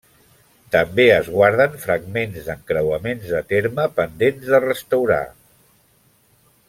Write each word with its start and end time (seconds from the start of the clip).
També 0.75 1.03
es 1.15 1.27
guarden 1.33 1.75
fragments 1.83 2.47
d'encreuaments 2.47 3.29
de 3.35 3.43
terme 3.53 3.85
pendent 4.01 4.41
de 4.49 4.63
restaurar. 4.65 5.25